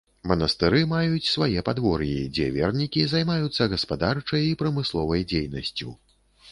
[0.29, 5.97] Манастыры маюць свае падвор'і, дзе вернікі займаюцца гаспадарчай і прамысловай дзейнасцю.